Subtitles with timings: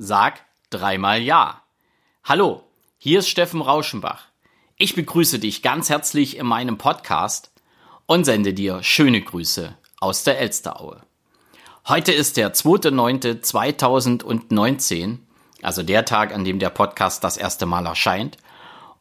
[0.00, 1.64] Sag dreimal Ja.
[2.22, 2.62] Hallo,
[2.98, 4.26] hier ist Steffen Rauschenbach.
[4.76, 7.50] Ich begrüße dich ganz herzlich in meinem Podcast
[8.06, 11.02] und sende dir schöne Grüße aus der Elsteraue.
[11.88, 15.18] Heute ist der 2.9.2019,
[15.62, 18.36] also der Tag, an dem der Podcast das erste Mal erscheint.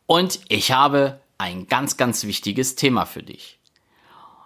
[0.08, 3.60] Und ich habe ein ganz, ganz wichtiges Thema für dich.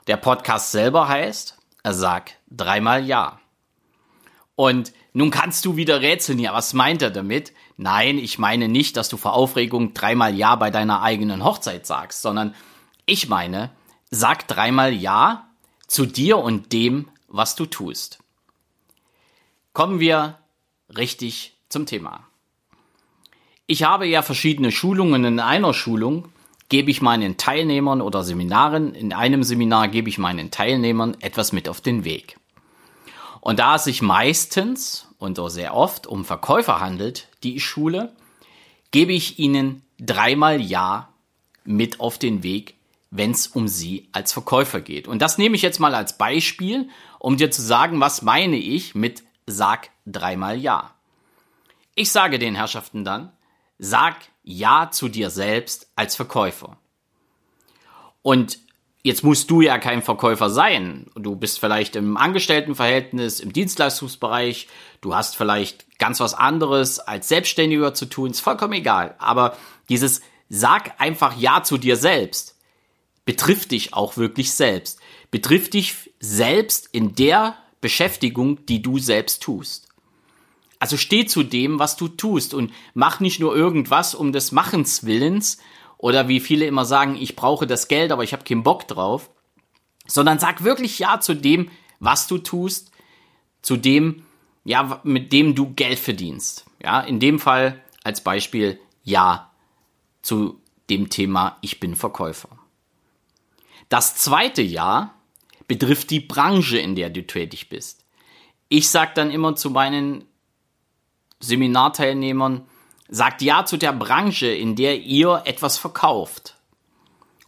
[0.07, 3.40] Der Podcast selber heißt, sag dreimal Ja.
[4.61, 7.51] Und nun kannst du wieder rätseln, ja, was meint er damit?
[7.77, 12.21] Nein, ich meine nicht, dass du vor Aufregung dreimal Ja bei deiner eigenen Hochzeit sagst,
[12.21, 12.53] sondern
[13.07, 13.71] ich meine,
[14.11, 15.47] sag dreimal Ja
[15.87, 18.19] zu dir und dem, was du tust.
[19.73, 20.37] Kommen wir
[20.95, 22.27] richtig zum Thema.
[23.65, 25.25] Ich habe ja verschiedene Schulungen.
[25.25, 26.27] In einer Schulung
[26.69, 31.67] gebe ich meinen Teilnehmern oder Seminaren, in einem Seminar gebe ich meinen Teilnehmern etwas mit
[31.67, 32.37] auf den Weg.
[33.41, 38.13] Und da es sich meistens und auch sehr oft um Verkäufer handelt, die ich schule,
[38.91, 41.09] gebe ich ihnen dreimal Ja
[41.63, 42.75] mit auf den Weg,
[43.09, 45.07] wenn es um sie als Verkäufer geht.
[45.07, 48.95] Und das nehme ich jetzt mal als Beispiel, um dir zu sagen, was meine ich
[48.95, 50.93] mit sag dreimal Ja.
[51.95, 53.31] Ich sage den Herrschaften dann,
[53.79, 56.77] sag Ja zu dir selbst als Verkäufer.
[58.21, 58.59] Und
[59.03, 61.07] Jetzt musst du ja kein Verkäufer sein.
[61.15, 64.67] Du bist vielleicht im Angestelltenverhältnis, im Dienstleistungsbereich.
[65.01, 68.29] Du hast vielleicht ganz was anderes als Selbstständiger zu tun.
[68.31, 69.15] Ist vollkommen egal.
[69.17, 69.57] Aber
[69.89, 72.55] dieses Sag einfach Ja zu dir selbst
[73.25, 74.99] betrifft dich auch wirklich selbst.
[75.31, 79.87] Betrifft dich selbst in der Beschäftigung, die du selbst tust.
[80.79, 85.05] Also steh zu dem, was du tust und mach nicht nur irgendwas um des Machens
[85.05, 85.59] Willens,
[86.01, 89.29] oder wie viele immer sagen, ich brauche das Geld, aber ich habe keinen Bock drauf.
[90.07, 92.91] Sondern sag wirklich Ja zu dem, was du tust,
[93.61, 94.25] zu dem,
[94.63, 96.65] ja, mit dem du Geld verdienst.
[96.83, 99.51] Ja, in dem Fall als Beispiel Ja
[100.23, 102.49] zu dem Thema Ich bin Verkäufer.
[103.87, 105.13] Das zweite Ja
[105.67, 108.03] betrifft die Branche, in der du tätig bist.
[108.69, 110.25] Ich sag dann immer zu meinen
[111.39, 112.65] Seminarteilnehmern,
[113.13, 116.55] Sagt Ja zu der Branche, in der ihr etwas verkauft.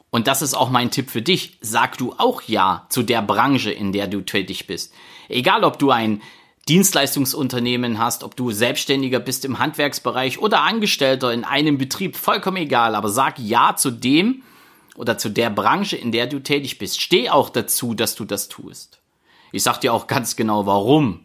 [0.09, 1.57] Und das ist auch mein Tipp für dich.
[1.61, 4.93] Sag du auch Ja zu der Branche, in der du tätig bist.
[5.29, 6.21] Egal, ob du ein
[6.67, 12.93] Dienstleistungsunternehmen hast, ob du Selbstständiger bist im Handwerksbereich oder Angestellter in einem Betrieb, vollkommen egal.
[12.93, 14.43] Aber sag Ja zu dem
[14.97, 17.01] oder zu der Branche, in der du tätig bist.
[17.01, 18.99] Steh auch dazu, dass du das tust.
[19.53, 21.21] Ich sag dir auch ganz genau, warum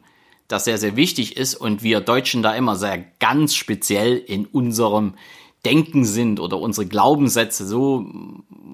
[0.48, 5.14] das sehr, sehr wichtig ist und wir Deutschen da immer sehr ganz speziell in unserem
[5.64, 8.06] Denken sind oder unsere Glaubenssätze so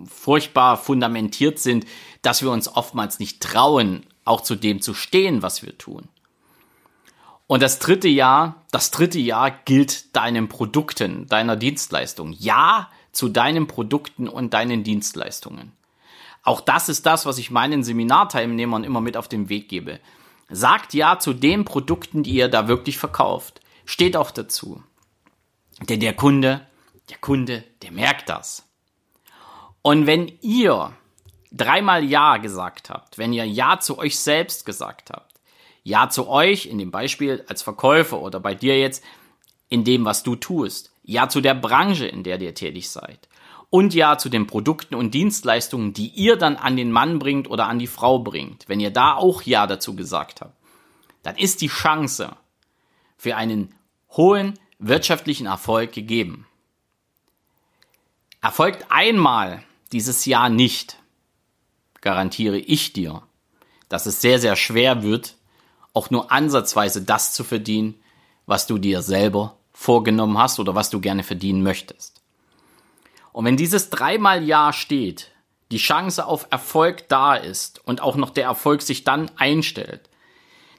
[0.07, 1.87] furchtbar fundamentiert sind,
[2.23, 6.09] dass wir uns oftmals nicht trauen, auch zu dem zu stehen, was wir tun.
[7.47, 12.33] Und das dritte Jahr, das dritte Jahr gilt deinen Produkten, deiner Dienstleistung.
[12.39, 15.73] Ja zu deinen Produkten und deinen Dienstleistungen.
[16.43, 20.01] Auch das ist das, was ich meinen Seminarteilnehmern immer mit auf den Weg gebe.
[20.55, 23.61] Sagt ja zu den Produkten, die ihr da wirklich verkauft.
[23.85, 24.83] Steht auch dazu.
[25.89, 26.67] Denn der Kunde,
[27.11, 28.69] der Kunde, der merkt das.
[29.83, 30.93] Und wenn ihr
[31.51, 35.41] dreimal Ja gesagt habt, wenn ihr Ja zu euch selbst gesagt habt,
[35.83, 39.05] Ja zu euch in dem Beispiel als Verkäufer oder bei dir jetzt
[39.69, 43.29] in dem, was du tust, Ja zu der Branche, in der ihr tätig seid,
[43.75, 47.67] und ja zu den Produkten und Dienstleistungen, die ihr dann an den Mann bringt oder
[47.67, 50.57] an die Frau bringt, wenn ihr da auch ja dazu gesagt habt,
[51.25, 52.37] dann ist die Chance
[53.17, 53.75] für einen
[54.11, 56.47] hohen wirtschaftlichen Erfolg gegeben.
[58.41, 60.97] Erfolgt einmal dieses Jahr nicht,
[62.01, 63.23] garantiere ich dir,
[63.89, 65.35] dass es sehr, sehr schwer wird,
[65.95, 67.97] auch nur ansatzweise das zu verdienen,
[68.47, 72.24] was du dir selber vorgenommen hast oder was du gerne verdienen möchtest.
[73.35, 75.33] Und wenn dieses dreimal Ja steht,
[75.73, 80.09] die Chance auf Erfolg da ist und auch noch der Erfolg sich dann einstellt,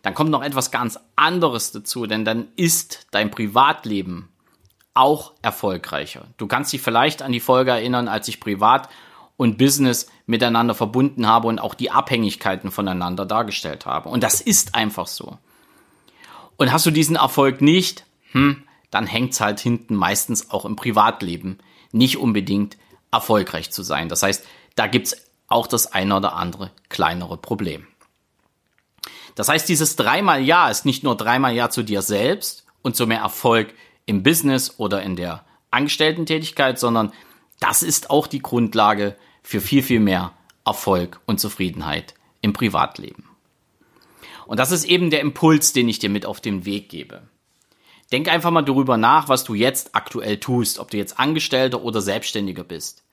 [0.03, 4.29] dann kommt noch etwas ganz anderes dazu, denn dann ist dein Privatleben
[4.93, 6.27] auch erfolgreicher.
[6.37, 8.87] Du kannst dich vielleicht an die Folge erinnern, als ich privat
[9.35, 14.07] und Business miteinander verbunden habe und auch die Abhängigkeiten voneinander dargestellt habe.
[14.07, 15.37] Und das ist einfach so.
[16.55, 21.59] Und hast du diesen Erfolg nicht, hm, dann hängt's halt hinten meistens auch im Privatleben
[21.95, 22.77] nicht unbedingt
[23.11, 24.09] erfolgreich zu sein.
[24.09, 24.45] Das heißt,
[24.75, 25.15] da gibt's
[25.47, 27.87] auch das eine oder andere kleinere Problem.
[29.35, 33.07] Das heißt, dieses dreimal Ja ist nicht nur dreimal Ja zu dir selbst und zu
[33.07, 33.73] mehr Erfolg
[34.05, 37.11] im Business oder in der Angestellten-Tätigkeit, sondern
[37.59, 40.33] das ist auch die Grundlage für viel, viel mehr
[40.65, 43.25] Erfolg und Zufriedenheit im Privatleben.
[44.45, 47.23] Und das ist eben der Impuls, den ich dir mit auf den Weg gebe.
[48.11, 52.01] Denk einfach mal darüber nach, was du jetzt aktuell tust, ob du jetzt Angestellter oder
[52.01, 53.03] Selbstständiger bist.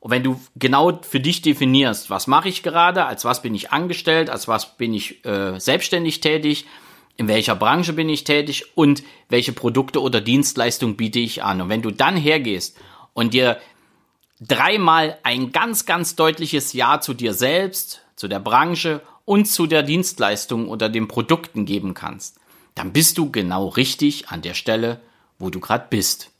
[0.00, 3.70] Und wenn du genau für dich definierst, was mache ich gerade, als was bin ich
[3.70, 6.66] angestellt, als was bin ich äh, selbstständig tätig,
[7.16, 11.60] in welcher Branche bin ich tätig und welche Produkte oder Dienstleistungen biete ich an.
[11.60, 12.76] Und wenn du dann hergehst
[13.14, 13.58] und dir
[14.40, 19.84] dreimal ein ganz, ganz deutliches Ja zu dir selbst, zu der Branche und zu der
[19.84, 22.40] Dienstleistung oder den Produkten geben kannst,
[22.74, 25.00] dann bist du genau richtig an der Stelle,
[25.38, 26.30] wo du gerade bist.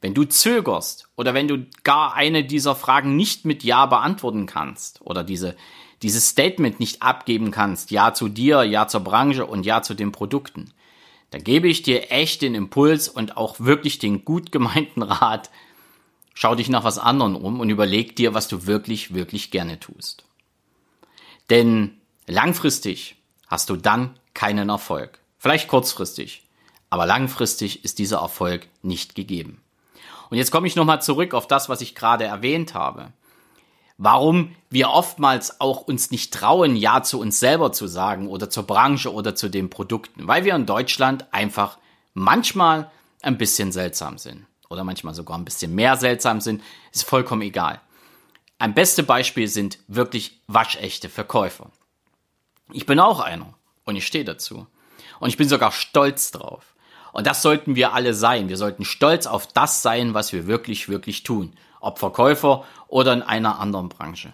[0.00, 5.00] Wenn du zögerst oder wenn du gar eine dieser Fragen nicht mit Ja beantworten kannst
[5.02, 5.56] oder diese,
[6.02, 10.12] dieses Statement nicht abgeben kannst, Ja zu dir, Ja zur Branche und Ja zu den
[10.12, 10.72] Produkten,
[11.30, 15.50] dann gebe ich dir echt den Impuls und auch wirklich den gut gemeinten Rat,
[16.32, 20.24] schau dich nach was anderem um und überleg dir, was du wirklich, wirklich gerne tust.
[21.50, 23.16] Denn langfristig
[23.48, 25.18] hast du dann keinen Erfolg.
[25.38, 26.42] Vielleicht kurzfristig,
[26.90, 29.62] aber langfristig ist dieser Erfolg nicht gegeben.
[30.30, 33.12] Und jetzt komme ich nochmal zurück auf das, was ich gerade erwähnt habe.
[33.96, 38.64] Warum wir oftmals auch uns nicht trauen, Ja zu uns selber zu sagen oder zur
[38.64, 40.28] Branche oder zu den Produkten.
[40.28, 41.78] Weil wir in Deutschland einfach
[42.14, 42.90] manchmal
[43.22, 44.46] ein bisschen seltsam sind.
[44.68, 46.62] Oder manchmal sogar ein bisschen mehr seltsam sind.
[46.92, 47.80] Ist vollkommen egal.
[48.58, 51.70] Ein beste Beispiel sind wirklich waschechte Verkäufer.
[52.72, 53.54] Ich bin auch einer
[53.84, 54.66] und ich stehe dazu.
[55.20, 56.74] Und ich bin sogar stolz drauf.
[57.12, 58.48] Und das sollten wir alle sein.
[58.48, 61.52] Wir sollten stolz auf das sein, was wir wirklich, wirklich tun.
[61.80, 64.32] Ob Verkäufer oder in einer anderen Branche.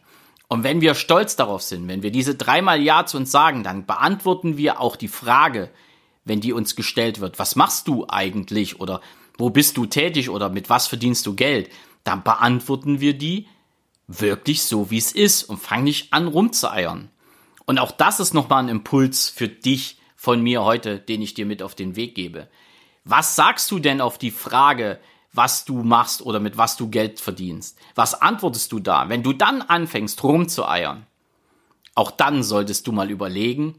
[0.48, 3.86] Und wenn wir stolz darauf sind, wenn wir diese dreimal Ja zu uns sagen, dann
[3.86, 5.70] beantworten wir auch die Frage,
[6.24, 9.00] wenn die uns gestellt wird, was machst du eigentlich oder
[9.36, 11.70] wo bist du tätig oder mit was verdienst du Geld,
[12.04, 13.48] dann beantworten wir die
[14.06, 17.10] wirklich so, wie es ist und fang nicht an rumzueiern.
[17.66, 21.44] Und auch das ist nochmal ein Impuls für dich von mir heute, den ich dir
[21.44, 22.48] mit auf den Weg gebe.
[23.04, 24.98] Was sagst du denn auf die Frage,
[25.34, 27.78] was du machst oder mit was du Geld verdienst?
[27.94, 29.10] Was antwortest du da?
[29.10, 31.06] Wenn du dann anfängst rumzueiern,
[31.94, 33.74] auch dann solltest du mal überlegen,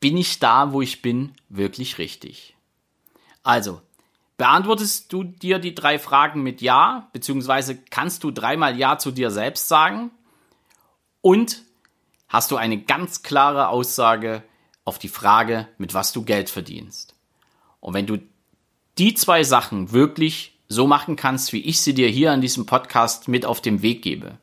[0.00, 2.54] bin ich da, wo ich bin, wirklich richtig?
[3.42, 3.80] Also,
[4.36, 9.30] beantwortest du dir die drei Fragen mit Ja, beziehungsweise kannst du dreimal Ja zu dir
[9.30, 10.10] selbst sagen?
[11.22, 11.62] Und
[12.28, 14.42] hast du eine ganz klare Aussage
[14.84, 17.14] auf die Frage, mit was du Geld verdienst?
[17.80, 18.18] Und wenn du
[18.98, 23.28] die zwei Sachen wirklich so machen kannst, wie ich sie dir hier an diesem Podcast
[23.28, 24.38] mit auf den Weg gebe,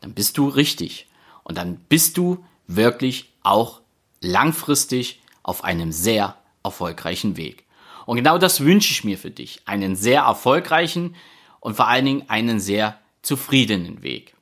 [0.00, 1.08] dann bist du richtig.
[1.42, 3.80] Und dann bist du wirklich auch
[4.20, 7.64] langfristig auf einem sehr erfolgreichen Weg.
[8.06, 9.62] Und genau das wünsche ich mir für dich.
[9.64, 11.14] Einen sehr erfolgreichen
[11.60, 14.34] und vor allen Dingen einen sehr zufriedenen Weg.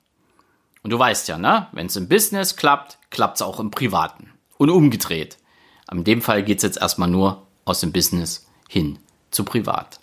[0.83, 1.67] Und du weißt ja, ne?
[1.73, 4.31] Wenn es im Business klappt, klappt es auch im Privaten.
[4.59, 5.39] Und umgedreht.
[5.91, 8.99] In dem Fall geht es jetzt erstmal nur aus dem Business hin
[9.31, 10.01] zu privat.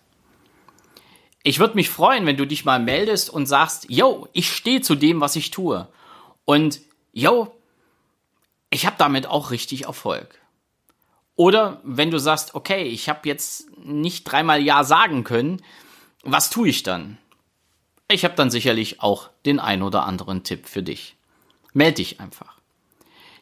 [1.44, 4.96] Ich würde mich freuen, wenn du dich mal meldest und sagst, yo, ich stehe zu
[4.96, 5.88] dem, was ich tue.
[6.46, 6.80] Und
[7.12, 7.54] yo,
[8.70, 10.40] ich habe damit auch richtig Erfolg.
[11.36, 15.62] Oder wenn du sagst, okay, ich habe jetzt nicht dreimal Ja sagen können,
[16.24, 17.18] was tue ich dann?
[18.08, 21.18] Ich habe dann sicherlich auch den ein oder anderen Tipp für dich.
[21.74, 22.53] Meld dich einfach.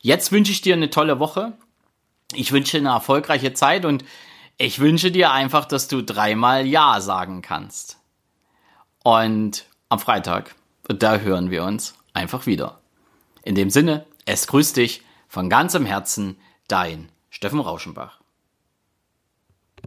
[0.02, 1.54] Jetzt wünsche ich dir eine tolle Woche.
[2.34, 4.04] Ich wünsche eine erfolgreiche Zeit und
[4.58, 8.00] ich wünsche dir einfach, dass du dreimal Ja sagen kannst.
[9.04, 10.56] Und am Freitag,
[10.88, 12.80] da hören wir uns einfach wieder.
[13.44, 18.21] In dem Sinne, es grüßt dich von ganzem Herzen, dein Steffen Rauschenbach.